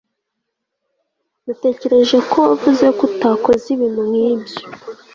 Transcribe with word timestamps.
Natekereje 1.45 2.17
ko 2.29 2.37
wavuze 2.47 2.85
ko 2.97 3.01
utakoze 3.09 3.65
ibintu 3.75 4.01
nkibyo 4.09 4.63